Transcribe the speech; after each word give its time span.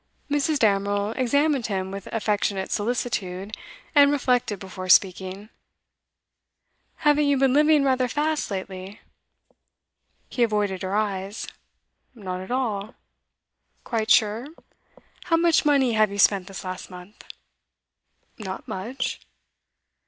Mrs. 0.31 0.57
Damerel 0.57 1.11
examined 1.11 1.67
him 1.67 1.91
with 1.91 2.07
affectionate 2.07 2.71
solicitude, 2.71 3.55
and 3.93 4.11
reflected 4.11 4.57
before 4.57 4.89
speaking. 4.89 5.49
'Haven't 6.95 7.25
you 7.27 7.37
been 7.37 7.53
living 7.53 7.83
rather 7.83 8.07
fast 8.07 8.49
lately?' 8.49 8.99
He 10.27 10.41
avoided 10.41 10.81
her 10.81 10.95
eyes. 10.95 11.45
'Not 12.15 12.41
at 12.41 12.49
all.' 12.49 12.95
'Quite 13.83 14.09
sure? 14.09 14.47
How 15.25 15.37
much 15.37 15.65
money 15.65 15.93
have 15.93 16.09
you 16.09 16.17
spent 16.17 16.47
this 16.47 16.63
last 16.63 16.89
month?' 16.89 17.23
'Not 18.39 18.67
much. 18.67 19.19